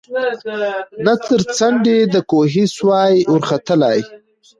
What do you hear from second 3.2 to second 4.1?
ورختلای